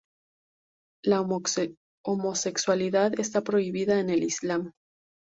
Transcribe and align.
La 1.03 1.19
homosexualidad 1.21 3.19
está 3.19 3.43
prohibida 3.43 3.99
en 3.99 4.09
el 4.09 4.23
islam. 4.23 4.71